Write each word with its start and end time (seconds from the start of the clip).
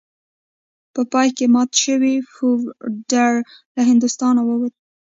په 0.93 1.01
پای 1.11 1.29
کې 1.37 1.45
مات 1.53 1.71
شوی 1.83 2.15
پفاندر 2.31 3.31
له 3.75 3.81
هندوستانه 3.89 4.41
ووت. 4.45 4.73